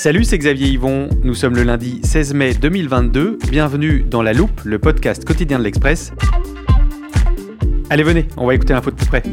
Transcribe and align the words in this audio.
Salut, 0.00 0.22
c'est 0.22 0.38
Xavier 0.38 0.68
Yvon. 0.68 1.08
Nous 1.24 1.34
sommes 1.34 1.56
le 1.56 1.64
lundi 1.64 1.98
16 2.04 2.32
mai 2.32 2.54
2022. 2.54 3.40
Bienvenue 3.50 4.04
dans 4.04 4.22
La 4.22 4.32
Loupe, 4.32 4.60
le 4.64 4.78
podcast 4.78 5.24
quotidien 5.24 5.58
de 5.58 5.64
l'Express. 5.64 6.12
Allez, 7.90 8.04
venez, 8.04 8.28
on 8.36 8.46
va 8.46 8.54
écouter 8.54 8.74
l'info 8.74 8.92
de 8.92 8.94
plus 8.94 9.06
près. 9.06 9.24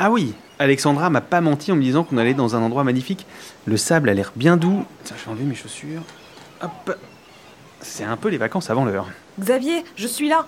Ah 0.00 0.10
oui, 0.10 0.34
Alexandra 0.58 1.08
m'a 1.08 1.20
pas 1.20 1.40
menti 1.40 1.70
en 1.70 1.76
me 1.76 1.82
disant 1.82 2.02
qu'on 2.02 2.18
allait 2.18 2.34
dans 2.34 2.56
un 2.56 2.62
endroit 2.62 2.82
magnifique. 2.82 3.26
Le 3.64 3.76
sable 3.76 4.08
a 4.08 4.14
l'air 4.14 4.32
bien 4.34 4.56
doux. 4.56 4.84
Tiens, 5.04 5.14
je 5.20 5.24
vais 5.24 5.30
enlever 5.30 5.44
mes 5.44 5.54
chaussures. 5.54 6.02
Hop. 6.62 6.98
C'est 7.80 8.02
un 8.02 8.16
peu 8.16 8.28
les 8.28 8.38
vacances 8.38 8.70
avant 8.70 8.84
l'heure. 8.84 9.06
Xavier, 9.38 9.84
je 9.94 10.08
suis 10.08 10.28
là. 10.28 10.46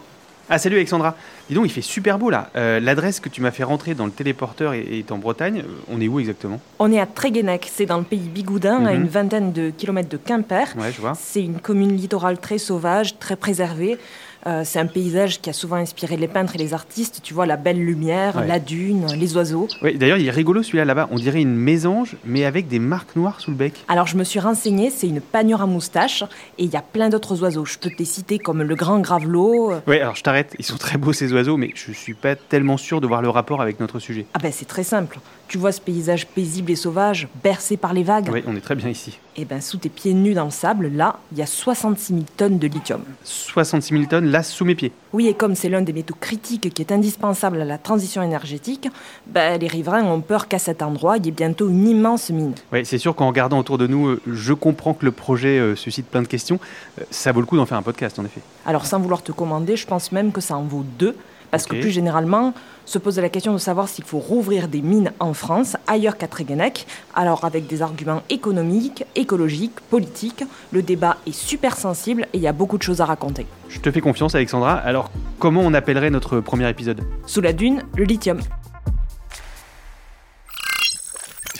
Ah 0.50 0.58
salut 0.58 0.76
Alexandra. 0.76 1.14
Dis 1.48 1.54
donc, 1.54 1.66
il 1.66 1.70
fait 1.70 1.82
super 1.82 2.18
beau 2.18 2.30
là. 2.30 2.48
Euh, 2.56 2.80
L'adresse 2.80 3.20
que 3.20 3.28
tu 3.28 3.42
m'as 3.42 3.50
fait 3.50 3.64
rentrer 3.64 3.94
dans 3.94 4.06
le 4.06 4.10
téléporteur 4.12 4.72
est, 4.72 4.80
est 4.98 5.12
en 5.12 5.18
Bretagne. 5.18 5.60
Euh, 5.66 5.72
On 5.90 6.00
est 6.00 6.08
où 6.08 6.20
exactement? 6.20 6.58
On 6.78 6.90
est 6.90 6.98
à 7.00 7.06
Tréguenec, 7.06 7.70
c'est 7.70 7.84
dans 7.86 7.98
le 7.98 8.04
pays 8.04 8.28
Bigoudin, 8.28 8.86
à 8.86 8.92
Mhm. 8.94 9.02
une 9.02 9.08
vingtaine 9.08 9.52
de 9.52 9.70
kilomètres 9.70 10.08
de 10.08 10.16
Quimper. 10.16 10.66
Ouais, 10.78 10.90
je 10.90 11.00
vois. 11.02 11.12
C'est 11.18 11.42
une 11.42 11.60
commune 11.60 11.94
littorale 11.96 12.38
très 12.38 12.56
sauvage, 12.58 13.18
très 13.18 13.36
préservée. 13.36 13.98
Euh, 14.46 14.62
c'est 14.64 14.78
un 14.78 14.86
paysage 14.86 15.40
qui 15.40 15.50
a 15.50 15.52
souvent 15.52 15.76
inspiré 15.76 16.16
les 16.16 16.28
peintres 16.28 16.54
et 16.54 16.58
les 16.58 16.72
artistes. 16.72 17.20
Tu 17.22 17.34
vois 17.34 17.44
la 17.46 17.56
belle 17.56 17.78
lumière, 17.84 18.36
Ouais. 18.36 18.46
la 18.46 18.58
dune, 18.60 19.06
les 19.16 19.36
oiseaux. 19.36 19.66
Oui, 19.82 19.96
d'ailleurs, 19.98 20.18
il 20.18 20.26
est 20.26 20.30
rigolo 20.30 20.62
celui-là 20.62 20.84
là-bas. 20.84 21.08
On 21.10 21.16
dirait 21.16 21.40
une 21.42 21.54
mésange, 21.56 22.16
mais 22.24 22.44
avec 22.44 22.68
des 22.68 22.78
marques 22.78 23.16
noires 23.16 23.40
sous 23.40 23.50
le 23.50 23.56
bec. 23.56 23.84
Alors 23.88 24.06
je 24.06 24.16
me 24.16 24.24
suis 24.24 24.38
renseignée, 24.40 24.90
c'est 24.90 25.08
une 25.08 25.20
panure 25.20 25.60
à 25.62 25.66
moustache 25.66 26.22
et 26.56 26.64
il 26.64 26.70
y 26.70 26.76
a 26.76 26.82
plein 26.82 27.08
d'autres 27.08 27.42
oiseaux. 27.42 27.64
Je 27.64 27.78
peux 27.78 27.90
te 27.90 27.98
les 27.98 28.04
citer 28.04 28.38
comme 28.38 28.62
le 28.62 28.74
grand 28.74 29.00
gravelot. 29.00 29.72
Ouais, 29.86 30.00
alors 30.00 30.14
je 30.14 30.22
t'arrête. 30.22 30.54
Ils 30.58 30.64
sont 30.64 30.76
très 30.78 30.98
beaux 30.98 31.12
ces 31.12 31.32
oiseaux, 31.32 31.56
mais 31.56 31.72
je 31.74 31.92
suis 31.92 32.14
pas 32.14 32.36
tellement 32.36 32.76
sûr 32.76 33.00
de 33.00 33.06
voir 33.06 33.22
le 33.22 33.30
rapport 33.30 33.60
avec 33.60 33.80
notre 33.80 33.98
sujet. 33.98 34.26
Ah 34.34 34.38
ben 34.38 34.52
c'est 34.52 34.66
très 34.68 34.84
simple. 34.84 35.18
Tu 35.48 35.58
vois 35.58 35.72
ce 35.72 35.80
paysage 35.80 36.26
paisible 36.26 36.70
et 36.70 36.76
sauvage, 36.76 37.26
bercé 37.42 37.76
par 37.76 37.92
les 37.92 38.02
vagues. 38.04 38.28
Oui, 38.32 38.42
on 38.46 38.54
est 38.54 38.60
très 38.60 38.74
bien 38.76 38.88
ici. 38.90 39.18
Et 39.40 39.44
ben 39.44 39.60
sous 39.60 39.76
tes 39.76 39.88
pieds 39.88 40.14
nus 40.14 40.34
dans 40.34 40.46
le 40.46 40.50
sable, 40.50 40.88
là, 40.88 41.20
il 41.30 41.38
y 41.38 41.42
a 41.42 41.46
66 41.46 42.12
000 42.12 42.24
tonnes 42.36 42.58
de 42.58 42.66
lithium. 42.66 43.02
66 43.22 43.94
000 43.94 44.06
tonnes 44.06 44.26
là 44.32 44.42
sous 44.42 44.64
mes 44.64 44.74
pieds. 44.74 44.90
Oui, 45.12 45.28
et 45.28 45.34
comme 45.34 45.54
c'est 45.54 45.68
l'un 45.68 45.80
des 45.80 45.92
métaux 45.92 46.16
critiques 46.20 46.74
qui 46.74 46.82
est 46.82 46.90
indispensable 46.90 47.60
à 47.60 47.64
la 47.64 47.78
transition 47.78 48.20
énergétique, 48.20 48.88
ben, 49.28 49.60
les 49.60 49.68
riverains 49.68 50.02
ont 50.02 50.20
peur 50.22 50.48
qu'à 50.48 50.58
cet 50.58 50.82
endroit, 50.82 51.18
il 51.18 51.26
y 51.26 51.28
ait 51.28 51.30
bientôt 51.30 51.68
une 51.68 51.86
immense 51.86 52.30
mine. 52.30 52.54
Ouais, 52.72 52.82
c'est 52.82 52.98
sûr 52.98 53.14
qu'en 53.14 53.28
regardant 53.28 53.60
autour 53.60 53.78
de 53.78 53.86
nous, 53.86 54.08
euh, 54.08 54.20
je 54.26 54.52
comprends 54.54 54.92
que 54.92 55.04
le 55.04 55.12
projet 55.12 55.60
euh, 55.60 55.76
suscite 55.76 56.08
plein 56.08 56.22
de 56.22 56.26
questions. 56.26 56.58
Euh, 57.00 57.04
ça 57.12 57.30
vaut 57.30 57.40
le 57.40 57.46
coup 57.46 57.56
d'en 57.56 57.66
faire 57.66 57.78
un 57.78 57.82
podcast, 57.82 58.18
en 58.18 58.24
effet. 58.24 58.40
Alors 58.66 58.86
sans 58.86 58.98
vouloir 58.98 59.22
te 59.22 59.30
commander, 59.30 59.76
je 59.76 59.86
pense 59.86 60.10
même 60.10 60.32
que 60.32 60.40
ça 60.40 60.56
en 60.56 60.64
vaut 60.64 60.84
deux, 60.98 61.14
parce 61.50 61.66
que 61.66 61.76
plus 61.76 61.90
généralement, 61.90 62.54
se 62.84 62.98
pose 62.98 63.18
la 63.18 63.28
question 63.28 63.52
de 63.52 63.58
savoir 63.58 63.88
s'il 63.88 64.04
faut 64.04 64.18
rouvrir 64.18 64.68
des 64.68 64.80
mines 64.80 65.12
en 65.20 65.34
France, 65.34 65.76
ailleurs 65.86 66.16
qu'à 66.16 66.26
Tréguenec, 66.26 66.86
alors 67.14 67.44
avec 67.44 67.66
des 67.66 67.82
arguments 67.82 68.22
économiques, 68.30 69.04
écologiques, 69.14 69.78
politiques. 69.90 70.44
Le 70.72 70.82
débat 70.82 71.18
est 71.26 71.32
super 71.32 71.76
sensible 71.76 72.22
et 72.32 72.38
il 72.38 72.40
y 72.40 72.48
a 72.48 72.52
beaucoup 72.52 72.78
de 72.78 72.82
choses 72.82 73.00
à 73.00 73.04
raconter. 73.04 73.46
Je 73.68 73.80
te 73.80 73.90
fais 73.90 74.00
confiance, 74.00 74.34
Alexandra. 74.34 74.74
Alors, 74.74 75.10
comment 75.38 75.60
on 75.62 75.74
appellerait 75.74 76.10
notre 76.10 76.40
premier 76.40 76.68
épisode? 76.68 77.02
Sous 77.26 77.42
la 77.42 77.52
dune, 77.52 77.82
le 77.94 78.04
lithium. 78.04 78.40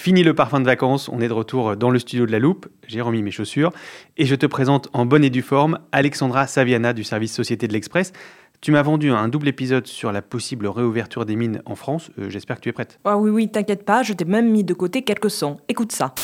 Fini 0.08 0.22
le 0.22 0.32
parfum 0.32 0.60
de 0.60 0.64
vacances, 0.64 1.10
on 1.10 1.20
est 1.20 1.28
de 1.28 1.34
retour 1.34 1.76
dans 1.76 1.91
le 1.91 1.98
studio 1.98 2.24
de 2.24 2.32
la 2.32 2.38
Loupe. 2.38 2.66
J'ai 2.86 3.02
remis 3.02 3.22
mes 3.22 3.30
chaussures 3.30 3.72
et 4.16 4.24
je 4.24 4.34
te 4.34 4.46
présente 4.46 4.88
en 4.94 5.04
bonne 5.04 5.22
et 5.22 5.28
due 5.28 5.42
forme 5.42 5.80
Alexandra 5.92 6.46
Saviana 6.46 6.94
du 6.94 7.04
service 7.04 7.34
Société 7.34 7.69
de 7.69 7.74
l'Express. 7.74 8.14
Tu 8.62 8.72
m'as 8.72 8.80
vendu 8.80 9.10
un 9.10 9.28
double 9.28 9.48
épisode 9.48 9.86
sur 9.86 10.10
la 10.10 10.22
possible 10.22 10.66
réouverture 10.66 11.26
des 11.26 11.36
mines 11.36 11.60
en 11.66 11.74
France. 11.74 12.10
Euh, 12.19 12.30
J'espère 12.30 12.56
que 12.56 12.62
tu 12.62 12.70
es 12.70 12.72
prête. 12.72 12.98
Ah 13.04 13.19
oui, 13.19 13.28
oui, 13.28 13.50
t'inquiète 13.50 13.84
pas, 13.84 14.02
je 14.02 14.14
t'ai 14.14 14.24
même 14.24 14.50
mis 14.50 14.64
de 14.64 14.72
côté 14.72 15.02
quelques 15.02 15.30
sons. 15.30 15.58
Écoute 15.69 15.92
ça. 15.92 16.14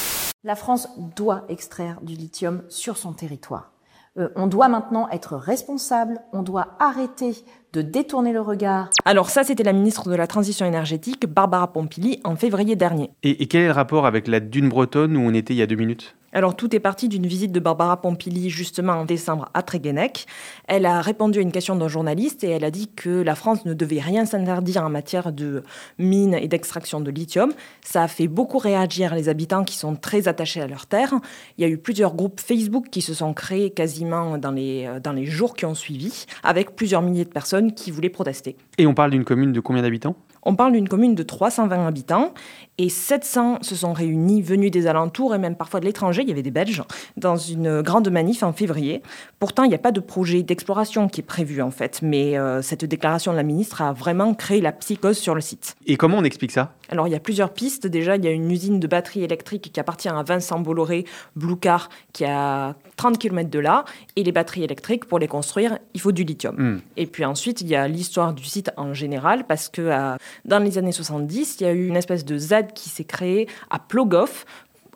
La 0.45 0.57
France 0.57 0.89
doit 1.15 1.45
extraire 1.51 1.99
du 2.01 2.15
lithium 2.15 2.63
sur 2.71 2.97
son 2.97 3.13
territoire. 3.13 3.74
Euh, 4.17 4.29
on 4.37 4.47
doit 4.47 4.69
maintenant 4.69 5.09
être 5.11 5.37
responsable, 5.37 6.21
on 6.33 6.43
doit 6.43 6.77
arrêter 6.79 7.35
de 7.73 7.83
détourner 7.83 8.33
le 8.33 8.41
regard. 8.41 8.91
Alors 9.05 9.29
ça, 9.29 9.43
c'était 9.43 9.65
la 9.65 9.73
ministre 9.73 10.09
de 10.09 10.15
la 10.15 10.29
Transition 10.29 10.65
énergétique, 10.65 11.27
Barbara 11.27 11.73
Pompili, 11.73 12.21
en 12.23 12.37
février 12.37 12.77
dernier. 12.77 13.11
Et, 13.25 13.43
et 13.43 13.49
quel 13.49 13.63
est 13.63 13.67
le 13.67 13.73
rapport 13.73 14.07
avec 14.07 14.29
la 14.29 14.39
dune 14.39 14.69
bretonne 14.69 15.17
où 15.17 15.21
on 15.21 15.35
était 15.35 15.55
il 15.55 15.57
y 15.57 15.63
a 15.63 15.67
deux 15.67 15.75
minutes? 15.75 16.15
Alors 16.35 16.57
tout 16.57 16.75
est 16.75 16.81
parti 16.81 17.09
d'une 17.09 17.29
visite 17.29 17.53
de 17.53 17.61
Barbara 17.61 18.01
Pompili 18.01 18.51
justement 18.51 18.95
en 18.95 19.05
décembre 19.05 19.49
à 19.55 19.63
Tréguenec. 19.63 20.27
Elle 20.67 20.85
a 20.85 21.01
répondu 21.01 21.39
à 21.39 21.43
une 21.43 21.53
question 21.53 21.77
d'un 21.77 21.87
journaliste 21.87 22.43
et 22.43 22.51
elle 22.51 22.65
a 22.65 22.73
dit 22.73 22.89
que 22.89 23.09
la 23.09 23.37
France 23.37 23.65
ne 23.65 23.73
devait 23.73 24.01
rien 24.01 24.27
s'interdire 24.27 24.83
en 24.83 24.91
matière 24.91 25.31
de 25.31 25.63
mines 26.01 26.35
et 26.35 26.49
d'extraction 26.49 27.01
de 27.01 27.13
lithium. 27.13 27.53
Ça 27.83 28.03
a 28.03 28.09
fait 28.09 28.27
beaucoup 28.27 28.59
réagir 28.59 29.15
les 29.15 29.29
habitants 29.29 29.63
qui 29.63 29.77
sont 29.77 29.95
très 29.95 30.27
attachés 30.27 30.61
à 30.61 30.67
leur 30.67 30.87
terre. 30.87 31.15
Il 31.57 31.63
y 31.63 31.65
a 31.65 31.69
eu 31.69 31.79
plusieurs 31.79 32.15
groupes 32.15 32.41
Facebook 32.41 32.87
qui 32.91 33.01
se 33.01 33.15
sont 33.15 33.33
créés 33.33 33.71
quasiment 33.71 34.37
dans 34.37 34.51
les, 34.51 34.87
euh, 34.87 34.99
dans 34.99 35.13
les 35.13 35.27
jours 35.27 35.55
qui 35.55 35.67
ont 35.67 35.75
suivi, 35.75 36.27
avec 36.43 36.75
plusieurs 36.75 37.03
milliers 37.03 37.25
de 37.25 37.31
personnes 37.31 37.75
qui 37.75 37.93
voulaient 37.93 38.09
protester. 38.09 38.57
Et 38.77 38.89
on 38.89 38.95
parle 38.95 39.13
d'une 39.13 39.25
commune 39.25 39.53
de 39.53 39.61
combien 39.61 39.83
d'habitants? 39.83 40.17
On 40.45 40.55
parle 40.55 40.73
d'une 40.73 40.89
commune 40.89 41.15
de 41.15 41.23
320 41.23 41.87
habitants 41.87 42.35
et 42.79 42.89
700 42.89 43.59
se 43.63 43.77
sont 43.77 43.93
réunis, 43.93 44.43
venus 44.43 44.71
des 44.71 44.87
alentours 44.87 45.35
et 45.35 45.39
même 45.39 45.57
parfois 45.57 45.81
de 45.81 45.85
l'étranger, 45.85 46.23
il 46.23 46.29
y 46.29 46.33
avait 46.33 46.43
des 46.43 46.51
Belges, 46.51 46.83
dans 47.17 47.37
une 47.37 47.83
grande 47.83 48.11
manif 48.11 48.43
en 48.43 48.53
février. 48.53 49.03
Pourtant, 49.39 49.63
il 49.63 49.69
n'y 49.69 49.75
a 49.75 49.79
pas 49.79 49.93
de 49.93 50.01
projet 50.01 50.43
d'exploration 50.43 51.09
qui 51.09 51.21
est 51.21 51.25
prévu 51.25 51.63
en 51.63 51.71
fait, 51.71 52.01
mais 52.03 52.37
euh, 52.39 52.63
cette 52.63 52.85
déclaration 52.85 53.33
de 53.33 53.37
la 53.37 53.43
ministre 53.43 53.83
a 53.83 53.93
vraiment 53.93 54.35
créé 54.35 54.61
la 54.61 54.73
psychose 54.73 55.19
sur 55.19 55.35
le 55.35 55.41
site. 55.41 55.77
Et 55.87 55.97
comment 55.97 56.19
on 56.19 56.25
explique 56.25 56.53
ça? 56.53 56.73
Alors, 56.91 57.09
il 57.09 57.13
y 57.13 57.17
a 57.17 57.21
plusieurs 57.21 57.53
pistes. 57.53 57.87
Déjà, 57.87 58.17
il 58.17 58.25
y 58.25 58.29
a 58.29 58.31
une 58.31 58.51
usine 58.51 58.79
de 58.79 58.87
batteries 58.87 59.25
électriques 59.25 59.71
qui 59.73 59.81
appartient 59.81 60.09
à 60.09 60.23
Vincent 60.23 60.61
Bolloré, 60.61 61.05
Blue 61.35 61.57
Car, 61.57 61.89
qui 62.13 62.25
est 62.25 62.31
à 62.31 62.77
30 62.97 63.19
km 63.19 63.49
de 63.49 63.59
là. 63.59 63.85
Et 64.17 64.23
les 64.23 64.33
batteries 64.33 64.65
électriques, 64.65 65.07
pour 65.07 65.19
les 65.19 65.29
construire, 65.29 65.79
il 65.95 66.01
faut 66.01 66.13
du 66.13 66.25
lithium. 66.25 66.55
Hmm. 66.57 66.81
Et 66.97 67.07
puis 67.07 67.25
ensuite, 67.25 67.61
il 67.63 67.69
y 67.69 67.75
a 67.75 67.89
l'histoire 67.89 68.35
du 68.35 68.45
site 68.45 68.71
en 68.77 68.93
général, 68.93 69.45
parce 69.47 69.69
que 69.69 69.83
euh, 69.83 70.17
dans 70.45 70.59
les 70.59 70.79
années 70.79 70.93
70, 70.93 71.57
il 71.61 71.63
y 71.65 71.67
a 71.67 71.73
eu 71.73 71.87
une 71.87 71.97
espèce 71.97 72.25
de 72.25 72.37
ZAD 72.39 72.73
qui 72.73 72.89
s'est 72.89 73.05
créée 73.05 73.49
à 73.71 73.79
Plogoff 73.79 74.47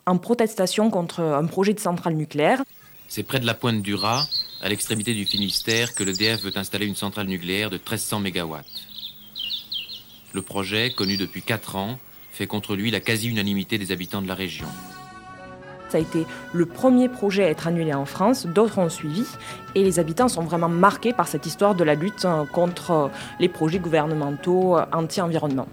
en 0.05 0.17
protestation 0.17 0.89
contre 0.89 1.21
un 1.21 1.45
projet 1.45 1.73
de 1.73 1.79
centrale 1.79 2.15
nucléaire. 2.15 2.63
C'est 3.07 3.23
près 3.23 3.39
de 3.39 3.45
la 3.45 3.53
pointe 3.53 3.81
du 3.81 3.95
Raz, 3.95 4.27
à 4.61 4.69
l'extrémité 4.69 5.13
du 5.13 5.25
Finistère, 5.25 5.95
que 5.95 6.03
l'EDF 6.03 6.41
veut 6.41 6.57
installer 6.57 6.85
une 6.85 6.95
centrale 6.95 7.27
nucléaire 7.27 7.69
de 7.69 7.77
1300 7.77 8.19
MW. 8.19 8.57
Le 10.33 10.41
projet, 10.41 10.91
connu 10.91 11.17
depuis 11.17 11.41
4 11.41 11.75
ans, 11.75 11.99
fait 12.31 12.47
contre 12.47 12.75
lui 12.75 12.91
la 12.91 12.99
quasi-unanimité 12.99 13.77
des 13.77 13.91
habitants 13.91 14.21
de 14.21 14.27
la 14.27 14.35
région. 14.35 14.67
Ça 15.89 15.97
a 15.97 16.01
été 16.01 16.25
le 16.53 16.65
premier 16.67 17.09
projet 17.09 17.43
à 17.43 17.49
être 17.49 17.67
annulé 17.67 17.93
en 17.93 18.05
France, 18.05 18.45
d'autres 18.45 18.77
ont 18.77 18.89
suivi, 18.89 19.25
et 19.73 19.83
les 19.83 19.99
habitants 19.99 20.27
sont 20.27 20.43
vraiment 20.43 20.69
marqués 20.69 21.13
par 21.13 21.27
cette 21.27 21.47
histoire 21.47 21.73
de 21.73 21.83
la 21.83 21.95
lutte 21.95 22.25
euh, 22.25 22.45
contre 22.45 22.91
euh, 22.91 23.07
les 23.39 23.49
projets 23.49 23.79
gouvernementaux 23.79 24.77
euh, 24.77 24.85
anti-environnement. 24.93 25.67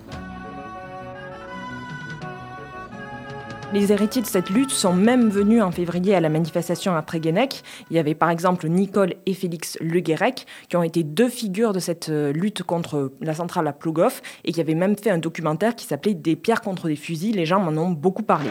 Les 3.75 3.93
héritiers 3.93 4.23
de 4.23 4.27
cette 4.27 4.49
lutte 4.49 4.71
sont 4.71 4.95
même 4.95 5.29
venus 5.29 5.63
en 5.63 5.71
février 5.71 6.15
à 6.15 6.21
la 6.21 6.31
manifestation 6.31 6.97
à 6.97 7.03
Tréguenec. 7.03 7.63
Il 7.91 7.97
y 7.97 7.99
avait 7.99 8.15
par 8.15 8.31
exemple 8.31 8.69
Nicole 8.69 9.15
et 9.27 9.35
Félix 9.35 9.77
Le 9.83 10.01
Guérec, 10.01 10.47
qui 10.71 10.77
ont 10.77 10.83
été 10.83 11.03
deux 11.03 11.29
figures 11.29 11.73
de 11.73 11.81
cette 11.81 12.09
lutte 12.09 12.63
contre 12.63 13.13
la 13.21 13.35
centrale 13.35 13.67
à 13.67 13.73
Plogoff 13.73 14.23
et 14.45 14.53
qui 14.53 14.61
avaient 14.61 14.77
même 14.77 14.97
fait 14.97 15.11
un 15.11 15.19
documentaire 15.19 15.75
qui 15.75 15.85
s'appelait 15.85 16.15
Des 16.15 16.37
pierres 16.37 16.63
contre 16.63 16.87
des 16.87 16.97
fusils. 16.97 17.35
Les 17.35 17.45
gens 17.45 17.59
m'en 17.59 17.79
ont 17.83 17.91
beaucoup 17.91 18.23
parlé 18.23 18.51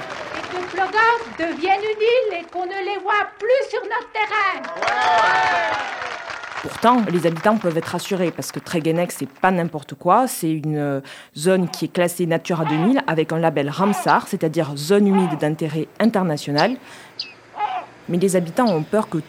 deviennent 1.38 1.82
une 1.82 2.02
île 2.02 2.40
et 2.40 2.46
qu'on 2.52 2.66
ne 2.66 2.72
les 2.72 2.98
voit 3.02 3.28
plus 3.38 3.70
sur 3.70 3.82
notre 3.82 4.12
terrain. 4.12 4.62
Pourtant, 6.62 7.04
les 7.12 7.28
habitants 7.28 7.58
peuvent 7.58 7.78
être 7.78 7.90
rassurés 7.90 8.32
parce 8.32 8.52
que 8.52 8.60
Tréguenec, 8.60 9.12
c'est 9.12 9.30
pas 9.30 9.52
n'importe 9.52 9.94
quoi. 9.94 10.28
C'est 10.28 10.52
une 10.52 10.78
euh, 10.78 11.02
zone 11.38 11.70
qui 11.70 11.86
est 11.86 11.90
classée 11.90 12.26
Natura 12.26 12.66
2000 12.66 13.04
avec 13.06 13.32
un 13.32 13.38
label 13.38 13.70
Ramsar, 13.70 14.28
c'est-à-dire 14.28 14.76
zone 14.76 15.08
humide 15.08 15.38
d'intérêt 15.40 15.88
international. 16.00 16.78
Mais 18.10 18.18
les 18.18 18.36
habitants 18.36 18.68
ont 18.68 18.82
peur 18.82 19.10
que 19.10 19.20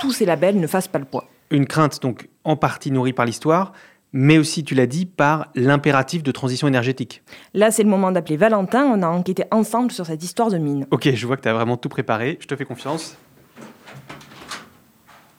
tous 0.00 0.12
ces 0.12 0.24
labels 0.24 0.58
ne 0.58 0.66
fassent 0.66 0.88
pas 0.88 0.98
le 0.98 1.04
poids. 1.04 1.24
Une 1.50 1.66
crainte 1.66 2.00
donc 2.00 2.28
en 2.44 2.56
partie 2.56 2.90
nourrie 2.90 3.12
par 3.12 3.26
l'histoire, 3.26 3.72
mais 4.12 4.38
aussi, 4.38 4.64
tu 4.64 4.74
l'as 4.74 4.86
dit, 4.86 5.06
par 5.06 5.48
l'impératif 5.54 6.22
de 6.22 6.30
transition 6.32 6.66
énergétique. 6.66 7.22
Là, 7.54 7.70
c'est 7.70 7.82
le 7.82 7.90
moment 7.90 8.10
d'appeler 8.10 8.36
Valentin. 8.36 8.84
On 8.84 9.02
a 9.02 9.08
enquêté 9.08 9.44
ensemble 9.50 9.90
sur 9.90 10.06
cette 10.06 10.22
histoire 10.22 10.50
de 10.50 10.58
mine. 10.58 10.86
Ok, 10.90 11.10
je 11.12 11.26
vois 11.26 11.36
que 11.36 11.42
tu 11.42 11.48
as 11.48 11.54
vraiment 11.54 11.76
tout 11.76 11.88
préparé. 11.88 12.38
Je 12.40 12.46
te 12.46 12.56
fais 12.56 12.64
confiance. 12.64 13.16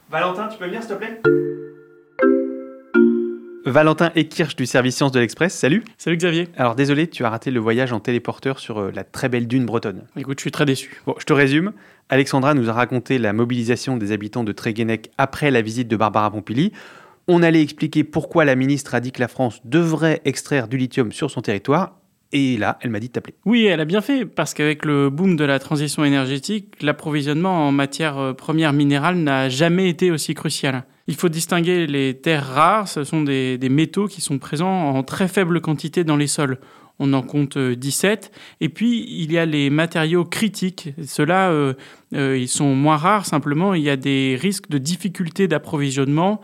Valentin, 0.10 0.48
tu 0.48 0.58
peux 0.58 0.66
venir, 0.66 0.82
s'il 0.82 0.92
te 0.92 0.96
plaît? 0.96 1.22
Valentin 3.66 4.12
Ekirch 4.16 4.56
du 4.56 4.66
service 4.66 4.96
Sciences 4.96 5.12
de 5.12 5.20
l'Express, 5.20 5.54
salut 5.54 5.84
Salut 5.98 6.18
Xavier 6.18 6.48
Alors 6.58 6.76
désolé, 6.76 7.08
tu 7.08 7.24
as 7.24 7.30
raté 7.30 7.52
le 7.52 7.60
voyage 7.60 7.94
en 7.94 8.00
téléporteur 8.00 8.58
sur 8.58 8.80
euh, 8.80 8.92
la 8.92 9.04
très 9.04 9.30
belle 9.30 9.48
dune 9.48 9.66
bretonne. 9.66 10.06
Écoute, 10.18 10.40
je 10.40 10.44
suis 10.44 10.52
très 10.52 10.66
déçu. 10.66 11.02
Bon, 11.06 11.14
je 11.20 11.26
te 11.26 11.34
résume. 11.34 11.74
Alexandra 12.10 12.56
nous 12.56 12.70
a 12.70 12.74
raconté 12.74 13.20
la 13.20 13.34
mobilisation 13.34 13.98
des 13.98 14.12
habitants 14.12 14.44
de 14.44 14.52
Tréguenec 14.52 15.12
après 15.20 15.52
la 15.52 15.62
visite 15.62 15.88
de 15.88 15.96
Barbara 15.96 16.32
Pompili. 16.32 16.74
On 17.32 17.44
allait 17.44 17.62
expliquer 17.62 18.04
pourquoi 18.04 18.44
la 18.44 18.56
ministre 18.56 18.96
a 18.96 19.00
dit 19.00 19.12
que 19.12 19.20
la 19.20 19.28
France 19.28 19.62
devrait 19.64 20.20
extraire 20.26 20.68
du 20.68 20.78
lithium 20.78 21.12
sur 21.12 21.30
son 21.30 21.42
territoire. 21.42 22.00
Et 22.32 22.58
là, 22.58 22.80
elle 22.82 22.90
m'a 22.90 23.00
dit 23.00 23.10
de 23.10 23.14
t'appeler. 23.14 23.36
Oui, 23.46 23.68
elle 23.68 23.80
a 23.80 23.86
bien 23.86 24.02
fait, 24.02 24.26
parce 24.26 24.56
qu'avec 24.56 24.84
le 24.84 25.12
boom 25.12 25.36
de 25.36 25.44
la 25.44 25.60
transition 25.60 26.04
énergétique, 26.04 26.82
l'approvisionnement 26.82 27.68
en 27.68 27.72
matières 27.72 28.18
euh, 28.18 28.34
premières 28.34 28.74
minérales 28.74 29.18
n'a 29.18 29.48
jamais 29.48 29.90
été 29.90 30.10
aussi 30.10 30.34
crucial. 30.34 30.86
Il 31.06 31.14
faut 31.14 31.30
distinguer 31.30 31.86
les 31.86 32.16
terres 32.16 32.48
rares, 32.48 32.88
ce 32.88 33.04
sont 33.04 33.22
des, 33.22 33.60
des 33.60 33.70
métaux 33.70 34.08
qui 34.08 34.22
sont 34.22 34.40
présents 34.40 34.90
en 34.90 35.04
très 35.04 35.28
faible 35.28 35.62
quantité 35.62 36.04
dans 36.04 36.18
les 36.18 36.26
sols 36.26 36.58
on 37.00 37.14
en 37.14 37.22
compte 37.22 37.58
17. 37.58 38.32
Euh, 38.32 38.38
Et 38.62 38.70
puis, 38.70 39.06
il 39.10 39.32
y 39.32 39.38
a 39.38 39.46
les 39.46 39.70
matériaux 39.70 40.26
critiques. 40.26 40.90
Ceux-là, 41.06 41.50
euh, 41.50 41.74
euh, 42.14 42.38
ils 42.38 42.48
sont 42.48 42.76
moins 42.76 42.98
rares, 42.98 43.26
simplement, 43.26 43.74
il 43.74 43.84
y 43.84 43.90
a 43.90 43.96
des 43.96 44.38
risques 44.40 44.70
de 44.70 44.78
difficultés 44.78 45.48
d'approvisionnement 45.48 46.42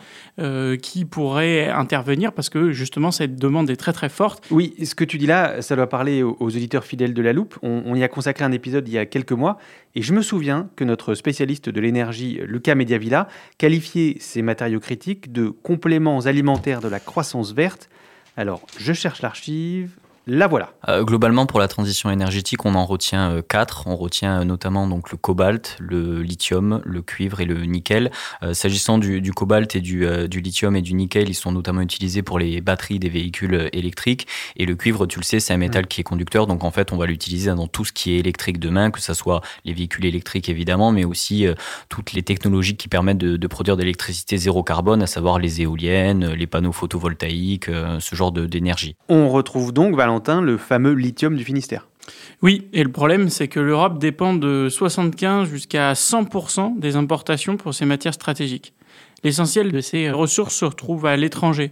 qui 0.81 1.06
pourraient 1.06 1.69
intervenir 1.69 2.34
parce 2.34 2.50
que, 2.50 2.72
justement, 2.72 3.12
cette 3.12 3.38
demande 3.38 3.69
est 3.69 3.78
très, 3.78 3.94
très 3.94 4.10
forte. 4.10 4.46
Oui, 4.52 4.74
ce 4.84 4.94
que 4.94 5.06
tu 5.06 5.18
dis 5.18 5.28
là, 5.28 5.62
ça 5.62 5.78
doit 5.78 5.88
parler 5.88 6.24
aux, 6.24 6.36
auditeurs 6.40 6.84
fidèles 6.84 7.13
de 7.13 7.22
la 7.22 7.31
loupe. 7.31 7.58
On, 7.62 7.96
y 7.96 8.04
a 8.04 8.08
consacré 8.10 8.44
un 8.44 8.51
épisode 8.51 8.88
il 8.88 8.94
y 8.94 8.98
a 8.98 9.06
quelques 9.06 9.31
mois. 9.31 9.58
Et 9.96 10.01
je 10.01 10.13
me 10.13 10.22
souviens 10.22 10.69
que 10.75 10.84
notre 10.84 11.16
spécialiste 11.16 11.69
de 11.69 11.80
l'énergie, 11.80 12.40
Lucas 12.46 12.75
Mediavilla, 12.75 13.30
qualifiait 13.58 14.18
ces 14.19 14.42
matériaux 14.42 14.81
critiques 14.81 15.31
de 15.31 15.48
compléments 15.48 16.19
alimentaires 16.25 16.81
de 16.81 16.90
la 16.90 17.00
croissance 17.00 17.54
verte. 17.54 17.90
Alors, 18.38 18.62
je 18.78 18.92
cherche 18.92 19.22
l'archive. 19.22 19.92
La 20.27 20.48
voilà. 20.48 20.72
Euh, 20.89 21.04
globalement, 21.04 21.45
pour 21.45 21.60
la 21.60 21.68
transition 21.68 22.10
énergétique, 22.10 22.66
on 22.66 22.74
en 22.74 22.86
retient 22.86 23.30
euh, 23.30 23.42
quatre. 23.48 23.86
On 23.86 23.95
retient 23.95 24.42
euh, 24.42 24.44
notamment 24.44 24.88
donc 24.88 25.12
le 25.12 25.18
cobalt, 25.18 25.77
le 25.80 26.24
lithium, 26.24 26.81
le 26.83 27.04
cuivre 27.04 27.42
et 27.42 27.45
le 27.45 27.63
nickel. 27.66 28.10
S'agissant 28.54 28.98
du, 28.98 29.31
cobalt 29.31 29.75
et 29.75 29.81
du, 29.81 30.07
lithium 30.42 30.75
et 30.75 30.81
du 30.81 30.94
nickel, 30.95 31.30
ils 31.30 31.36
sont 31.36 31.51
notamment 31.51 31.81
utilisés 31.81 32.24
pour 32.24 32.39
les 32.39 32.60
batteries 32.60 32.98
des 32.98 33.10
véhicules 33.10 33.69
électriques. 33.72 34.27
Et 34.56 34.66
le 34.66 34.75
cuivre, 34.75 35.06
tu 35.06 35.19
le 35.19 35.24
sais, 35.24 35.39
c'est 35.39 35.54
un 35.54 35.57
métal 35.57 35.83
mm. 35.83 35.88
qui 35.88 36.01
est 36.01 36.04
conducteur. 36.04 36.48
Donc 36.48 36.63
en 36.63 36.72
fait, 36.72 36.92
on 36.92 36.98
va 36.98 37.06
l'utiliser 37.06 37.54
dans 37.54 37.68
tout 37.68 37.86
ce 37.86 37.92
qui 37.92 38.13
est 38.13 38.19
électrique 38.19 38.60
demain, 38.60 38.89
que 38.89 39.01
ce 39.01 39.13
soit 39.13 39.42
les 39.63 39.74
véhicules 39.74 40.06
électriques 40.06 40.50
évidemment, 40.50 40.92
mais 40.92 41.06
aussi 41.06 41.45
toutes 41.89 42.13
les 42.13 42.24
technologies 42.24 42.77
qui 42.77 42.88
permettent 42.88 43.19
de, 43.19 43.38
de 43.38 43.48
produire 43.48 43.77
de 43.77 43.81
l'électricité 43.81 44.38
zéro 44.38 44.63
carbone, 44.63 45.04
à 45.04 45.07
savoir 45.07 45.38
les 45.38 45.62
éoliennes, 45.62 46.31
les 46.31 46.48
panneaux 46.48 46.72
photovoltaïques, 46.72 47.69
ce 48.00 48.16
genre 48.16 48.31
d'énergie. 48.31 48.95
On 49.10 49.30
retrouve 49.30 49.72
donc 49.72 49.95
Valentin 49.95 50.15
le 50.42 50.58
fameux 50.58 50.94
lithium 50.94 51.36
du 51.36 51.44
Finistère. 51.44 51.88
Oui, 52.42 52.68
et 52.74 52.84
le 52.84 52.92
problème, 52.92 53.30
c'est 53.30 53.48
que 53.48 53.60
l'Europe 53.60 53.98
dépend 53.98 54.34
de 54.34 54.68
75 54.70 55.50
jusqu'à 55.50 55.94
100% 55.94 56.80
des 56.80 56.96
importations 56.96 57.58
pour 57.58 57.74
ces 57.74 57.86
matières 57.86 58.14
stratégiques. 58.14 58.74
L'essentiel 59.24 59.72
de 59.72 59.82
ces 59.82 60.12
ressources 60.12 60.56
se 60.56 60.66
retrouve 60.66 61.06
à 61.08 61.18
l'étranger. 61.18 61.72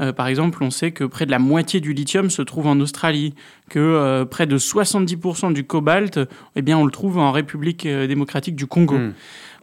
Euh, 0.00 0.12
par 0.12 0.26
exemple, 0.26 0.62
on 0.62 0.70
sait 0.70 0.90
que 0.90 1.04
près 1.04 1.26
de 1.26 1.30
la 1.30 1.38
moitié 1.38 1.80
du 1.80 1.92
lithium 1.92 2.30
se 2.30 2.42
trouve 2.42 2.66
en 2.66 2.80
Australie, 2.80 3.34
que 3.68 3.78
euh, 3.78 4.24
près 4.24 4.46
de 4.46 4.58
70% 4.58 5.52
du 5.52 5.64
cobalt, 5.64 6.18
eh 6.56 6.62
bien, 6.62 6.78
on 6.78 6.84
le 6.84 6.90
trouve 6.90 7.18
en 7.18 7.30
République 7.30 7.86
euh, 7.86 8.06
démocratique 8.06 8.56
du 8.56 8.66
Congo. 8.66 8.96
Hmm 8.96 9.12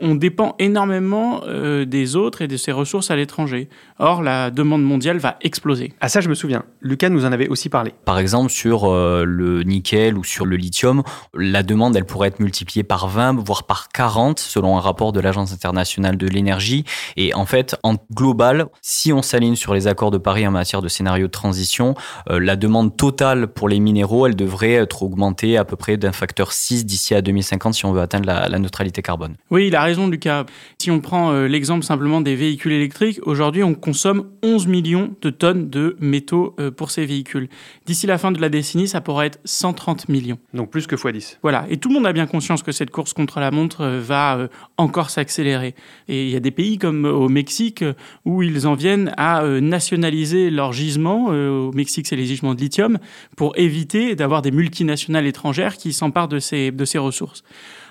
on 0.02 0.16
dépend 0.16 0.56
énormément 0.60 1.42
euh, 1.46 1.86
des 1.86 2.16
autres 2.16 2.42
et 2.42 2.48
de 2.48 2.58
ses 2.58 2.72
ressources 2.72 3.12
à 3.12 3.16
l'étranger. 3.16 3.70
Or, 4.00 4.22
la 4.22 4.52
demande 4.52 4.84
mondiale 4.84 5.18
va 5.18 5.38
exploser. 5.42 5.94
Ah 6.02 6.10
ça, 6.10 6.22
je 6.22 6.30
me 6.30 6.34
souviens. 6.34 6.64
Lucas 6.82 7.10
nous 7.10 7.26
en 7.26 7.32
avait 7.32 7.48
aussi 7.48 7.70
parlé. 7.70 7.94
Par 8.06 8.18
exemple, 8.20 8.52
sur 8.52 8.92
euh, 8.92 9.24
le 9.26 9.64
nickel 9.64 10.18
ou 10.18 10.24
sur 10.24 10.46
le 10.46 10.56
lithium, 10.56 11.04
la 11.34 11.64
demande, 11.64 11.96
elle 11.96 12.06
pourrait 12.06 12.30
être 12.30 12.40
multipliée 12.40 12.84
par 12.84 13.08
20, 13.08 13.40
voire 13.40 13.64
par 13.64 13.90
40, 13.90 14.40
selon 14.40 14.78
un 14.78 14.82
rapport 14.82 15.12
de 15.12 15.20
l'Agence 15.20 15.54
internationale 15.54 16.18
de 16.18 16.28
l'énergie. 16.28 16.84
Et 17.18 17.34
en 17.34 17.46
fait, 17.46 17.76
en 17.84 17.96
global, 18.14 18.66
si 18.82 19.14
on 19.14 19.22
s'aligne 19.22 19.56
sur 19.56 19.74
les 19.74 19.88
accords 19.88 20.12
de 20.12 20.18
Paris 20.18 20.48
en 20.48 20.52
matière 20.52 20.82
de 20.82 20.88
scénario 20.88 21.28
de 21.28 21.32
transition, 21.32 21.96
euh, 22.30 22.40
la 22.40 22.56
demande 22.56 22.98
totale 22.98 23.48
pour 23.48 23.70
les 23.70 23.80
minéraux, 23.80 24.26
elle 24.26 24.36
devrait 24.36 24.74
être 24.74 25.04
augmentée 25.04 25.58
à 25.58 25.66
peu 25.66 25.76
près 25.76 25.98
d'un 25.98 26.12
facteur 26.12 26.54
6 26.54 26.86
d'ici 26.86 27.14
à 27.14 27.22
2050 27.22 27.74
si 27.74 27.86
on 27.86 27.94
veut 27.94 28.02
atteindre 28.02 28.26
la, 28.26 28.50
la 28.50 28.60
neutralité 28.60 29.02
carbone. 29.02 29.36
Oui, 29.52 29.68
il 29.68 29.76
a 29.76 29.82
raison, 29.92 30.08
Lucas. 30.08 30.46
Si 30.78 30.90
on 30.90 31.02
prend 31.02 31.34
euh, 31.34 31.48
l'exemple 31.48 31.84
simplement 31.84 32.22
des 32.22 32.38
véhicules 32.38 32.72
électriques, 32.72 33.20
aujourd'hui, 33.24 33.62
on 33.62 33.74
consomme 33.74 34.30
11 34.42 34.68
millions 34.68 35.14
de 35.22 35.30
tonnes 35.30 35.70
de 35.70 35.98
métaux 36.00 36.56
euh, 36.62 36.72
pour 36.72 36.92
ces 36.92 37.06
véhicules. 37.06 37.50
D'ici 37.86 38.08
la 38.08 38.18
fin 38.18 38.32
de 38.32 38.40
la 38.40 38.48
décennie, 38.48 38.88
ça 38.88 39.02
pourrait 39.02 39.28
être 39.28 39.40
130 39.44 40.08
millions. 40.08 40.40
Donc 40.54 40.72
plus 40.72 40.88
que 40.88 40.96
x10. 40.96 41.40
Voilà. 41.42 41.66
Et 41.70 41.76
tout 41.76 41.90
le 41.90 41.96
monde 41.96 42.08
a 42.08 42.14
bien 42.14 42.26
conscience 42.26 42.64
que 42.64 42.72
cette 42.72 42.90
course 42.90 43.12
contre 43.12 43.42
la 43.42 43.52
montre 43.52 43.82
euh, 43.82 44.00
va 44.00 44.48
encore 44.78 45.10
s'accélérer. 45.10 45.76
Et 46.08 46.24
il 46.24 46.30
y 46.30 46.38
a 46.38 46.40
des 46.40 46.52
pays 46.52 46.78
comme 46.78 47.04
au 47.04 47.28
Mexique 47.28 47.84
où 48.24 48.44
ils 48.44 48.66
en 48.68 48.76
viennent 48.76 49.14
à 49.18 49.44
nationaliser 49.60 50.50
leurs 50.50 50.72
gisements. 50.72 51.26
Au 51.28 51.72
Mexique, 51.74 52.08
c'est 52.08 52.16
les 52.16 52.26
gisements 52.26 52.56
de 52.56 52.62
lithium 52.62 52.98
pour 53.36 53.58
éviter 53.58 54.16
d'avoir 54.16 54.42
des 54.42 54.52
multinationales 54.52 55.28
étrangères 55.28 55.76
qui 55.76 55.92
s'emparent 55.92 56.30
de 56.30 56.40
ces, 56.40 56.72
de 56.72 56.86
ces 56.86 56.98
ressources. 56.98 57.44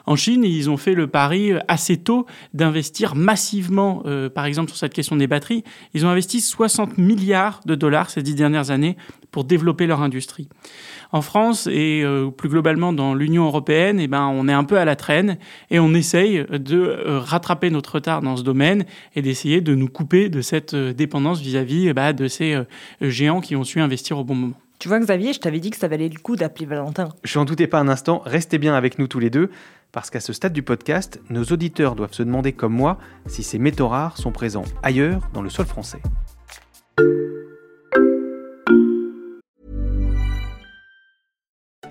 En 0.07 0.17
Chine, 0.17 0.45
ils 0.45 0.71
ont 0.71 0.77
fait 0.77 0.95
le 0.95 1.07
pari 1.07 1.53
assez 1.69 1.97
tôt 1.97 2.27
d'investir 2.55 3.15
massivement, 3.15 4.03
euh, 4.07 4.29
par 4.29 4.45
exemple 4.45 4.71
sur 4.71 4.79
cette 4.79 4.95
question 4.95 5.17
des 5.17 5.27
batteries. 5.27 5.65
Ils 5.95 6.07
ont 6.07 6.09
investi 6.09 6.41
60 6.41 6.99
milliards 6.99 7.61
de 7.67 7.75
dollars 7.75 8.11
ces 8.11 8.23
dix 8.23 8.35
dernières 8.35 8.71
années 8.71 8.97
pour 9.31 9.45
développer 9.45 9.87
leur 9.87 10.03
industrie. 10.03 10.49
En 11.13 11.23
France 11.23 11.69
et 11.71 12.03
euh, 12.05 12.31
plus 12.31 12.49
globalement 12.49 12.93
dans 12.93 13.15
l'Union 13.15 13.45
européenne, 13.45 14.01
eh 14.01 14.09
ben, 14.09 14.27
on 14.27 14.49
est 14.49 14.53
un 14.53 14.65
peu 14.65 14.79
à 14.79 14.85
la 14.85 14.97
traîne 14.97 15.39
et 15.71 15.79
on 15.79 15.95
essaye 15.95 16.45
de 16.51 16.79
euh, 16.79 17.19
rattraper 17.19 17.71
notre 17.71 17.97
retard 17.97 18.23
dans 18.23 18.37
ce 18.37 18.43
domaine 18.43 18.85
et 19.15 19.23
d'essayer 19.23 19.61
de 19.61 19.75
nous 19.75 19.89
couper 19.89 20.29
de 20.29 20.41
cette 20.41 20.75
dépendance 20.75 21.41
vis-à-vis 21.41 21.89
eh 21.89 21.95
ben, 21.95 22.13
de 22.13 22.29
ces 22.29 22.57
géants 23.01 23.41
qui 23.41 23.57
ont 23.57 23.65
su 23.65 23.81
investir 23.81 24.19
au 24.19 24.25
bon 24.25 24.35
moment. 24.35 24.57
Tu 24.81 24.89
vois, 24.89 24.99
Xavier, 24.99 25.35
je 25.35 25.41
t'avais 25.41 25.61
dit 25.61 25.69
que 25.69 25.77
ça 25.77 25.89
valait 25.89 26.09
le 26.09 26.19
coup 26.19 26.37
d'appeler 26.37 26.65
Valentin. 26.65 27.11
Je 27.23 27.39
n'en 27.39 27.45
doutais 27.45 27.67
pas 27.67 27.79
un 27.81 27.89
instant. 27.89 28.23
Restez 28.25 28.57
bien 28.57 28.75
avec 28.75 28.99
nous 28.99 29.09
tous 29.09 29.19
les 29.19 29.29
deux 29.29 29.51
parce 29.93 30.11
qu'à 30.11 30.21
ce 30.21 30.33
stade 30.33 30.53
du 30.53 30.63
podcast, 30.63 31.21
nos 31.31 31.45
auditeurs 31.45 31.95
doivent 31.95 32.13
se 32.13 32.23
demander 32.23 32.53
comme 32.53 32.75
moi 32.75 32.99
si 33.27 33.43
ces 33.43 33.59
métaux 33.59 33.89
rares 33.89 34.17
sont 34.17 34.33
présents 34.33 34.65
ailleurs 34.83 35.29
dans 35.33 35.43
le 35.43 35.51
sol 35.51 35.67
français. 35.67 36.01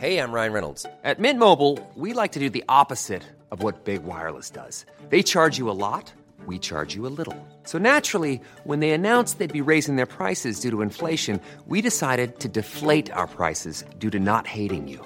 Hey, 0.02 0.18
I'm 0.18 0.32
Ryan 0.32 0.54
Reynolds. 0.54 0.86
At 1.04 1.20
Mint 1.20 1.38
Mobile, 1.38 1.78
we 1.94 2.14
like 2.14 2.32
to 2.32 2.40
do 2.40 2.50
the 2.50 2.64
opposite 2.70 3.22
of 3.52 3.62
what 3.62 3.84
Big 3.84 4.02
Wireless 4.06 4.50
does. 4.50 4.86
They 5.10 5.22
charge 5.22 5.58
you 5.58 5.70
a 5.70 5.76
lot, 5.76 6.14
we 6.46 6.58
charge 6.58 6.96
you 6.96 7.06
a 7.06 7.12
little. 7.12 7.36
So 7.66 7.78
naturally, 7.78 8.40
when 8.64 8.80
they 8.80 8.92
announced 8.92 9.40
they'd 9.40 9.52
be 9.52 9.60
raising 9.60 9.98
their 9.98 10.06
prices 10.06 10.62
due 10.62 10.72
to 10.72 10.82
inflation, 10.82 11.42
we 11.68 11.82
decided 11.82 12.40
to 12.40 12.48
deflate 12.48 13.12
our 13.12 13.28
prices 13.28 13.84
due 14.00 14.10
to 14.10 14.20
not 14.20 14.48
hating 14.48 14.88
you. 14.88 15.06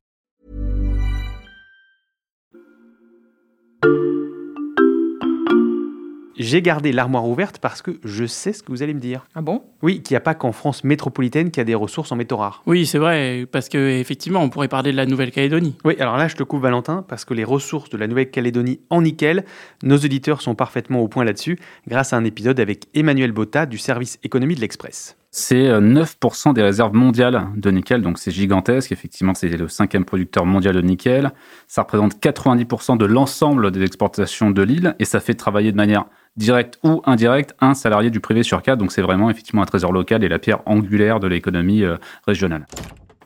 J'ai 6.37 6.61
gardé 6.61 6.91
l'armoire 6.91 7.27
ouverte 7.27 7.59
parce 7.59 7.81
que 7.81 7.99
je 8.03 8.25
sais 8.25 8.53
ce 8.53 8.63
que 8.63 8.71
vous 8.71 8.83
allez 8.83 8.93
me 8.93 8.99
dire. 8.99 9.27
Ah 9.35 9.41
bon? 9.41 9.63
Oui, 9.81 10.01
qu'il 10.01 10.13
n'y 10.13 10.17
a 10.17 10.21
pas 10.21 10.33
qu'en 10.33 10.51
France 10.51 10.83
métropolitaine 10.83 11.51
qu'il 11.51 11.59
y 11.59 11.61
a 11.61 11.65
des 11.65 11.75
ressources 11.75 12.11
en 12.11 12.15
métaux 12.15 12.37
rares. 12.37 12.63
Oui, 12.65 12.85
c'est 12.85 12.97
vrai, 12.97 13.47
parce 13.51 13.69
que 13.69 13.99
effectivement, 13.99 14.41
on 14.41 14.49
pourrait 14.49 14.67
parler 14.67 14.91
de 14.91 14.97
la 14.97 15.05
Nouvelle-Calédonie. 15.05 15.75
Oui, 15.83 15.95
alors 15.99 16.17
là, 16.17 16.27
je 16.27 16.35
te 16.35 16.43
coupe 16.43 16.61
Valentin, 16.61 17.03
parce 17.07 17.25
que 17.25 17.33
les 17.33 17.43
ressources 17.43 17.89
de 17.89 17.97
la 17.97 18.07
Nouvelle-Calédonie 18.07 18.79
en 18.89 19.01
nickel, 19.01 19.45
nos 19.83 19.97
auditeurs 19.97 20.41
sont 20.41 20.55
parfaitement 20.55 20.99
au 20.99 21.07
point 21.07 21.23
là-dessus, 21.23 21.57
grâce 21.87 22.13
à 22.13 22.17
un 22.17 22.23
épisode 22.23 22.59
avec 22.59 22.85
Emmanuel 22.93 23.31
Botta 23.31 23.65
du 23.65 23.77
service 23.77 24.19
économie 24.23 24.55
de 24.55 24.61
l'Express. 24.61 25.17
C'est 25.33 25.69
9% 25.69 26.53
des 26.53 26.61
réserves 26.61 26.93
mondiales 26.93 27.47
de 27.55 27.71
nickel, 27.71 28.01
donc 28.01 28.19
c'est 28.19 28.31
gigantesque. 28.31 28.91
Effectivement, 28.91 29.33
c'est 29.33 29.47
le 29.47 29.69
cinquième 29.69 30.03
producteur 30.03 30.45
mondial 30.45 30.75
de 30.75 30.81
nickel. 30.81 31.31
Ça 31.67 31.83
représente 31.83 32.21
90% 32.21 32.97
de 32.97 33.05
l'ensemble 33.05 33.71
des 33.71 33.81
exportations 33.81 34.51
de 34.51 34.61
l'île 34.61 34.93
et 34.99 35.05
ça 35.05 35.21
fait 35.21 35.33
travailler 35.33 35.71
de 35.71 35.77
manière 35.77 36.03
directe 36.37 36.79
ou 36.83 37.01
indirecte 37.05 37.55
un 37.59 37.73
salarié 37.73 38.09
du 38.09 38.19
privé 38.19 38.43
sur 38.43 38.61
quatre. 38.61 38.79
Donc 38.79 38.91
c'est 38.91 39.01
vraiment 39.01 39.29
effectivement 39.29 39.61
un 39.61 39.65
trésor 39.65 39.91
local 39.91 40.23
et 40.23 40.29
la 40.29 40.39
pierre 40.39 40.61
angulaire 40.65 41.19
de 41.19 41.27
l'économie 41.27 41.83
euh, 41.83 41.97
régionale. 42.25 42.65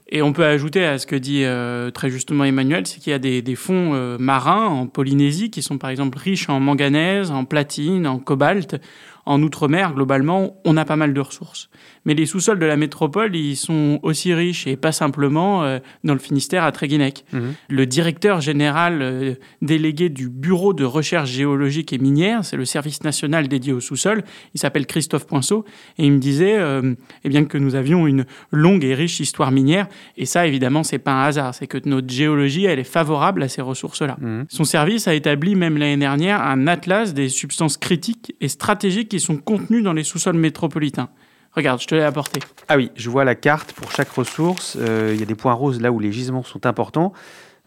Et 0.07 0.21
on 0.21 0.33
peut 0.33 0.45
ajouter 0.45 0.85
à 0.85 0.99
ce 0.99 1.07
que 1.07 1.15
dit 1.15 1.43
euh, 1.43 1.89
très 1.89 2.09
justement 2.11 2.43
Emmanuel, 2.43 2.85
c'est 2.85 2.99
qu'il 2.99 3.11
y 3.11 3.13
a 3.13 3.19
des, 3.19 3.41
des 3.41 3.55
fonds 3.55 3.93
euh, 3.93 4.17
marins 4.19 4.67
en 4.67 4.85
Polynésie 4.85 5.49
qui 5.49 5.63
sont 5.63 5.79
par 5.79 5.89
exemple 5.89 6.19
riches 6.19 6.47
en 6.47 6.59
manganèse, 6.59 7.31
en 7.31 7.43
platine, 7.43 8.05
en 8.05 8.19
cobalt. 8.19 8.79
En 9.25 9.41
Outre-mer, 9.41 9.93
globalement, 9.93 10.57
on 10.65 10.77
a 10.77 10.85
pas 10.85 10.95
mal 10.95 11.13
de 11.13 11.19
ressources. 11.19 11.69
Mais 12.05 12.13
les 12.13 12.27
sous-sols 12.27 12.59
de 12.59 12.65
la 12.65 12.77
métropole, 12.77 13.35
ils 13.35 13.55
sont 13.55 13.99
aussi 14.03 14.33
riches 14.33 14.67
et 14.67 14.75
pas 14.75 14.91
simplement 14.91 15.63
euh, 15.63 15.79
dans 16.03 16.13
le 16.13 16.19
Finistère 16.19 16.63
à 16.63 16.71
Tréguinec. 16.71 17.25
Mhm. 17.33 17.53
Le 17.69 17.85
directeur 17.87 18.41
général 18.41 19.01
euh, 19.01 19.33
délégué 19.63 20.09
du 20.09 20.29
Bureau 20.29 20.73
de 20.73 20.83
recherche 20.83 21.31
géologique 21.31 21.91
et 21.91 21.97
minière, 21.97 22.45
c'est 22.45 22.57
le 22.57 22.65
service 22.65 23.03
national 23.03 23.47
dédié 23.47 23.73
au 23.73 23.79
sous-sol, 23.79 24.23
il 24.53 24.59
s'appelle 24.59 24.85
Christophe 24.85 25.25
Poinceau, 25.25 25.65
et 25.97 26.05
il 26.05 26.11
me 26.11 26.19
disait 26.19 26.57
euh, 26.59 26.93
eh 27.23 27.29
bien 27.29 27.45
que 27.45 27.57
nous 27.57 27.73
avions 27.73 28.05
une 28.05 28.25
longue 28.51 28.83
et 28.83 28.93
riche 28.93 29.19
histoire 29.19 29.51
minière, 29.51 29.87
et 30.17 30.25
ça 30.25 30.45
évidemment 30.45 30.83
c'est 30.83 30.99
pas 30.99 31.13
un 31.13 31.23
hasard, 31.23 31.55
c'est 31.55 31.67
que 31.67 31.79
notre 31.85 32.09
géologie 32.09 32.65
elle 32.65 32.79
est 32.79 32.83
favorable 32.83 33.41
à 33.41 33.47
ces 33.47 33.61
ressources-là. 33.61 34.17
Mhm. 34.21 34.45
Son 34.49 34.63
service 34.65 35.07
a 35.07 35.15
établi 35.15 35.55
même 35.55 35.77
l'année 35.77 35.97
dernière 35.97 36.41
un 36.41 36.67
atlas 36.67 37.13
des 37.15 37.29
substances 37.29 37.77
critiques 37.77 38.35
et 38.41 38.47
stratégiques 38.47 39.14
qui 39.15 39.21
sont 39.21 39.37
contenues 39.37 39.81
dans 39.81 39.93
les 39.93 40.03
sous-sols 40.03 40.35
métropolitains. 40.35 41.09
Regarde, 41.53 41.79
je 41.81 41.87
te 41.87 41.95
l'ai 41.95 42.03
apporté. 42.03 42.41
Ah 42.67 42.75
oui, 42.75 42.91
je 42.95 43.09
vois 43.09 43.23
la 43.23 43.35
carte 43.35 43.71
pour 43.71 43.89
chaque 43.91 44.09
ressource. 44.09 44.77
Euh, 44.77 45.11
Il 45.13 45.19
y 45.19 45.23
a 45.23 45.25
des 45.25 45.35
points 45.35 45.53
roses 45.53 45.79
là 45.79 45.91
où 45.93 45.99
les 45.99 46.11
gisements 46.11 46.43
sont 46.43 46.65
importants. 46.65 47.13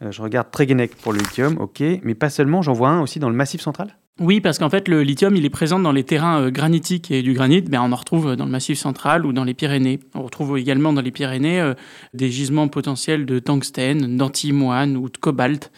Euh, 0.02 0.12
je 0.12 0.20
regarde 0.20 0.50
Tréguenec 0.50 0.94
pour 0.96 1.14
le 1.14 1.20
lithium, 1.20 1.56
ok. 1.58 1.82
Mais 2.02 2.14
pas 2.14 2.28
seulement, 2.28 2.60
j'en 2.60 2.74
vois 2.74 2.90
un 2.90 3.00
aussi 3.00 3.18
dans 3.18 3.30
le 3.30 3.34
massif 3.34 3.62
central. 3.62 3.96
Oui, 4.20 4.40
parce 4.40 4.58
qu'en 4.58 4.68
fait, 4.68 4.88
le 4.88 5.02
lithium, 5.02 5.36
il 5.36 5.44
est 5.44 5.50
présent 5.50 5.78
dans 5.78 5.92
les 5.92 6.02
terrains 6.02 6.40
euh, 6.40 6.50
granitiques 6.50 7.10
et 7.10 7.22
du 7.22 7.34
granit, 7.34 7.60
ben, 7.60 7.80
on 7.82 7.92
en 7.92 7.96
retrouve 7.96 8.34
dans 8.34 8.46
le 8.46 8.50
Massif 8.50 8.76
central 8.76 9.24
ou 9.24 9.32
dans 9.32 9.44
les 9.44 9.54
Pyrénées. 9.54 10.00
On 10.14 10.22
retrouve 10.22 10.58
également 10.58 10.92
dans 10.92 11.02
les 11.02 11.12
Pyrénées 11.12 11.60
euh, 11.60 11.74
des 12.14 12.30
gisements 12.30 12.66
potentiels 12.66 13.26
de 13.26 13.38
tungstène, 13.38 14.16
d'antimoine 14.16 14.96
ou 14.96 15.08
de 15.08 15.16
cobalt. 15.16 15.70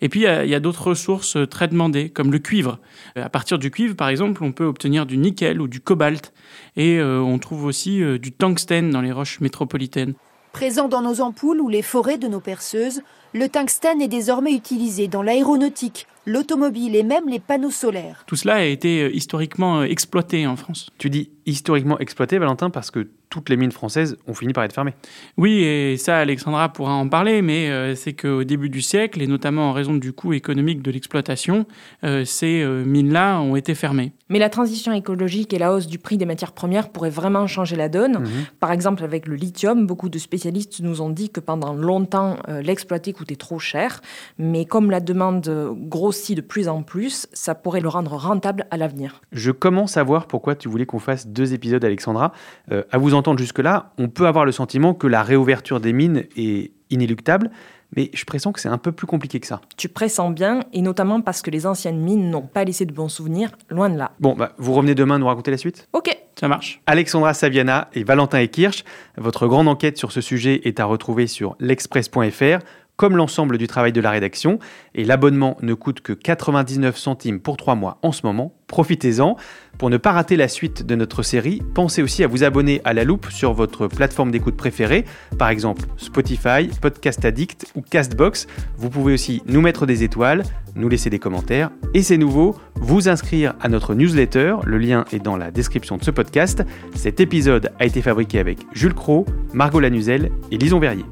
Et 0.00 0.08
puis, 0.08 0.20
il 0.20 0.48
y 0.48 0.54
a, 0.54 0.60
d'autres 0.60 0.88
ressources 0.88 1.36
euh, 1.36 1.46
très 1.46 1.66
demandées, 1.66 2.08
comme 2.08 2.30
le 2.30 2.38
cuivre. 2.38 2.78
Euh, 3.16 3.24
À 3.24 3.28
partir 3.28 3.58
du 3.58 3.70
cuivre, 3.70 3.96
par 3.96 4.08
exemple, 4.08 4.44
on 4.44 4.52
peut 4.52 4.64
obtenir 4.64 5.06
du 5.06 5.16
nickel 5.16 5.60
ou 5.60 5.66
du 5.66 5.80
cobalt. 5.80 6.32
Et 6.76 6.98
euh, 6.98 7.20
on 7.20 7.38
trouve 7.38 7.64
aussi 7.64 8.02
euh, 8.02 8.18
du 8.18 8.32
tungstène 8.32 8.90
dans 8.90 9.00
les 9.00 9.12
roches 9.12 9.40
métropolitaines. 9.40 10.14
Présent 10.52 10.88
dans 10.88 11.02
nos 11.02 11.20
ampoules 11.20 11.60
ou 11.60 11.68
les 11.68 11.82
forêts 11.82 12.18
de 12.18 12.28
nos 12.28 12.40
perceuses, 12.40 13.02
le 13.34 13.48
tungstène 13.48 14.00
est 14.00 14.08
désormais 14.08 14.52
utilisé 14.52 15.08
dans 15.08 15.22
l'aéronautique, 15.22 16.06
l'automobile 16.28 16.94
et 16.94 17.02
même 17.02 17.28
les 17.28 17.40
panneaux 17.40 17.70
solaires. 17.70 18.24
Tout 18.26 18.36
cela 18.36 18.56
a 18.56 18.62
été 18.62 19.02
euh, 19.02 19.10
historiquement 19.12 19.80
euh, 19.80 19.84
exploité 19.84 20.46
en 20.46 20.56
France. 20.56 20.90
Tu 20.98 21.10
dis 21.10 21.30
historiquement 21.46 21.98
exploité, 21.98 22.38
Valentin, 22.38 22.70
parce 22.70 22.90
que 22.90 23.08
toutes 23.30 23.48
les 23.48 23.56
mines 23.56 23.72
françaises 23.72 24.16
ont 24.26 24.34
fini 24.34 24.52
par 24.52 24.64
être 24.64 24.72
fermées. 24.72 24.94
Oui, 25.36 25.62
et 25.62 25.96
ça, 25.96 26.18
Alexandra 26.18 26.72
pourra 26.72 26.92
en 26.92 27.08
parler, 27.08 27.42
mais 27.42 27.70
euh, 27.70 27.94
c'est 27.94 28.12
qu'au 28.12 28.44
début 28.44 28.68
du 28.68 28.80
siècle, 28.80 29.22
et 29.22 29.26
notamment 29.26 29.70
en 29.70 29.72
raison 29.72 29.94
du 29.94 30.12
coût 30.12 30.32
économique 30.32 30.82
de 30.82 30.90
l'exploitation, 30.90 31.66
euh, 32.04 32.24
ces 32.24 32.62
euh, 32.62 32.84
mines-là 32.84 33.40
ont 33.40 33.56
été 33.56 33.74
fermées. 33.74 34.12
Mais 34.28 34.38
la 34.38 34.50
transition 34.50 34.92
écologique 34.92 35.54
et 35.54 35.58
la 35.58 35.72
hausse 35.72 35.86
du 35.86 35.98
prix 35.98 36.18
des 36.18 36.26
matières 36.26 36.52
premières 36.52 36.90
pourraient 36.90 37.08
vraiment 37.10 37.46
changer 37.46 37.76
la 37.76 37.88
donne. 37.88 38.18
Mhm. 38.18 38.28
Par 38.60 38.72
exemple, 38.72 39.02
avec 39.04 39.26
le 39.26 39.36
lithium, 39.36 39.86
beaucoup 39.86 40.08
de 40.08 40.18
spécialistes 40.18 40.80
nous 40.80 41.00
ont 41.00 41.08
dit 41.08 41.30
que 41.30 41.40
pendant 41.40 41.72
longtemps, 41.72 42.36
euh, 42.48 42.60
l'exploiter 42.60 43.12
coûtait 43.12 43.36
trop 43.36 43.58
cher. 43.58 44.02
Mais 44.38 44.64
comme 44.64 44.90
la 44.90 45.00
demande 45.00 45.74
grossit 45.88 46.36
de 46.36 46.42
plus 46.42 46.68
en 46.68 46.82
plus, 46.82 47.26
ça 47.32 47.54
pourrait 47.54 47.80
le 47.80 47.88
rendre 47.88 48.12
rentable 48.16 48.66
à 48.70 48.76
l'avenir. 48.76 49.22
Je 49.32 49.50
commence 49.50 49.96
à 49.96 50.02
voir 50.02 50.26
pourquoi 50.26 50.54
tu 50.54 50.68
voulais 50.68 50.86
qu'on 50.86 50.98
fasse 50.98 51.26
deux 51.26 51.54
épisodes, 51.54 51.84
Alexandra. 51.84 52.32
Euh, 52.70 52.82
à 52.90 52.98
vous 52.98 53.14
entendre 53.18 53.38
jusque-là, 53.38 53.92
on 53.98 54.08
peut 54.08 54.26
avoir 54.26 54.44
le 54.44 54.52
sentiment 54.52 54.94
que 54.94 55.06
la 55.06 55.22
réouverture 55.22 55.80
des 55.80 55.92
mines 55.92 56.24
est 56.36 56.72
inéluctable, 56.90 57.50
mais 57.96 58.10
je 58.12 58.24
pressens 58.24 58.52
que 58.52 58.60
c'est 58.60 58.68
un 58.68 58.78
peu 58.78 58.92
plus 58.92 59.06
compliqué 59.06 59.40
que 59.40 59.46
ça. 59.46 59.60
Tu 59.76 59.88
pressens 59.88 60.30
bien, 60.30 60.60
et 60.72 60.82
notamment 60.82 61.20
parce 61.20 61.42
que 61.42 61.50
les 61.50 61.66
anciennes 61.66 62.00
mines 62.00 62.30
n'ont 62.30 62.46
pas 62.46 62.64
laissé 62.64 62.84
de 62.86 62.92
bons 62.92 63.08
souvenirs, 63.08 63.50
loin 63.70 63.88
de 63.90 63.96
là. 63.96 64.12
Bon, 64.20 64.34
bah, 64.34 64.52
vous 64.58 64.72
revenez 64.72 64.94
demain 64.94 65.18
nous 65.18 65.26
raconter 65.26 65.50
la 65.50 65.56
suite? 65.58 65.88
Ok, 65.92 66.16
Ça 66.38 66.48
marche. 66.48 66.80
Alexandra 66.86 67.34
Saviana 67.34 67.88
et 67.94 68.04
Valentin 68.04 68.40
Ekirch, 68.40 68.84
votre 69.16 69.46
grande 69.46 69.68
enquête 69.68 69.96
sur 69.98 70.12
ce 70.12 70.20
sujet 70.20 70.60
est 70.64 70.80
à 70.80 70.84
retrouver 70.84 71.26
sur 71.26 71.56
l'express.fr, 71.60 72.58
comme 72.98 73.16
l'ensemble 73.16 73.56
du 73.56 73.66
travail 73.66 73.92
de 73.92 74.02
la 74.02 74.10
rédaction. 74.10 74.58
Et 74.94 75.04
l'abonnement 75.04 75.56
ne 75.62 75.72
coûte 75.72 76.02
que 76.02 76.12
99 76.12 76.98
centimes 76.98 77.40
pour 77.40 77.56
3 77.56 77.76
mois 77.76 77.98
en 78.02 78.12
ce 78.12 78.26
moment. 78.26 78.52
Profitez-en. 78.66 79.36
Pour 79.78 79.88
ne 79.88 79.96
pas 79.96 80.12
rater 80.12 80.36
la 80.36 80.48
suite 80.48 80.84
de 80.84 80.94
notre 80.94 81.22
série, 81.22 81.62
pensez 81.74 82.02
aussi 82.02 82.22
à 82.24 82.26
vous 82.26 82.44
abonner 82.44 82.82
à 82.84 82.92
La 82.92 83.04
Loupe 83.04 83.30
sur 83.30 83.54
votre 83.54 83.86
plateforme 83.86 84.32
d'écoute 84.32 84.56
préférée, 84.56 85.04
par 85.38 85.48
exemple 85.48 85.84
Spotify, 85.96 86.68
Podcast 86.82 87.24
Addict 87.24 87.72
ou 87.76 87.80
Castbox. 87.80 88.48
Vous 88.76 88.90
pouvez 88.90 89.14
aussi 89.14 89.42
nous 89.46 89.60
mettre 89.60 89.86
des 89.86 90.02
étoiles, 90.02 90.42
nous 90.74 90.88
laisser 90.88 91.08
des 91.08 91.20
commentaires 91.20 91.70
et 91.94 92.02
c'est 92.02 92.18
nouveau, 92.18 92.56
vous 92.74 93.08
inscrire 93.08 93.54
à 93.60 93.68
notre 93.68 93.94
newsletter. 93.94 94.56
Le 94.64 94.78
lien 94.78 95.04
est 95.12 95.20
dans 95.20 95.36
la 95.36 95.52
description 95.52 95.96
de 95.96 96.04
ce 96.04 96.10
podcast. 96.10 96.64
Cet 96.96 97.20
épisode 97.20 97.70
a 97.78 97.86
été 97.86 98.02
fabriqué 98.02 98.40
avec 98.40 98.58
Jules 98.72 98.94
Cro, 98.94 99.24
Margot 99.54 99.80
Lanuzel 99.80 100.30
et 100.50 100.58
Lison 100.58 100.80
Verrier. 100.80 101.04